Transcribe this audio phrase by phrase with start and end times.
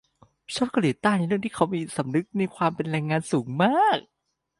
[0.55, 3.97] ชอบเกาหลีใต้ในเรื่องที่เค้ามีสำนึกในความเป็นแรงงานสูงมาก